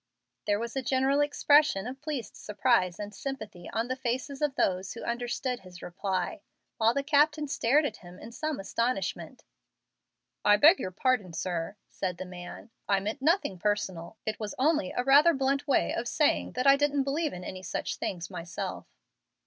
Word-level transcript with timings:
There 0.47 0.57
was 0.59 0.75
a 0.75 0.81
general 0.81 1.21
expression 1.21 1.85
of 1.85 2.01
pleased 2.01 2.35
surprise 2.35 2.97
and 2.97 3.13
sympathy 3.13 3.69
on 3.71 3.87
the 3.87 3.95
faces 3.95 4.41
of 4.41 4.55
those 4.55 4.93
who 4.93 5.03
understood 5.03 5.59
his 5.59 5.83
reply, 5.83 6.41
while 6.77 6.95
the 6.95 7.03
captain 7.03 7.47
stared 7.47 7.85
at 7.85 7.97
him 7.97 8.17
in 8.17 8.31
some 8.31 8.59
astonishment. 8.59 9.43
"I 10.43 10.57
beg 10.57 10.79
your 10.79 10.89
pardon, 10.89 11.33
sir," 11.33 11.75
said 11.87 12.17
the 12.17 12.25
man; 12.25 12.71
"I 12.89 12.99
meant 12.99 13.21
nothing 13.21 13.59
personal. 13.59 14.17
It 14.25 14.39
was 14.39 14.55
only 14.57 14.91
a 14.91 15.03
rather 15.03 15.35
blunt 15.35 15.67
way 15.67 15.93
of 15.93 16.07
saying 16.07 16.53
that 16.53 16.65
I 16.65 16.77
didn't 16.77 17.03
believe 17.03 17.31
in 17.31 17.43
any 17.43 17.61
such 17.61 17.97
things 17.97 18.27
myself." 18.27 18.87